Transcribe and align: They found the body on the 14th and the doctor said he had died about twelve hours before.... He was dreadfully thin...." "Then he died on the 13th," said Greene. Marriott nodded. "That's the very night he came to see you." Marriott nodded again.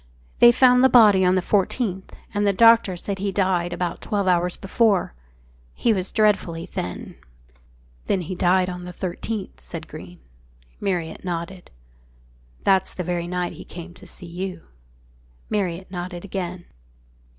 They 0.39 0.51
found 0.51 0.83
the 0.83 0.89
body 0.89 1.23
on 1.23 1.35
the 1.35 1.43
14th 1.43 2.09
and 2.33 2.47
the 2.47 2.53
doctor 2.53 2.97
said 2.97 3.19
he 3.19 3.27
had 3.27 3.35
died 3.35 3.71
about 3.71 4.01
twelve 4.01 4.27
hours 4.27 4.57
before.... 4.57 5.13
He 5.75 5.93
was 5.93 6.09
dreadfully 6.09 6.65
thin...." 6.65 7.17
"Then 8.07 8.21
he 8.21 8.33
died 8.33 8.67
on 8.67 8.85
the 8.85 8.93
13th," 8.93 9.59
said 9.61 9.87
Greene. 9.87 10.17
Marriott 10.79 11.23
nodded. 11.23 11.69
"That's 12.63 12.95
the 12.95 13.03
very 13.03 13.27
night 13.27 13.53
he 13.53 13.63
came 13.63 13.93
to 13.93 14.07
see 14.07 14.25
you." 14.25 14.63
Marriott 15.51 15.91
nodded 15.91 16.25
again. 16.25 16.65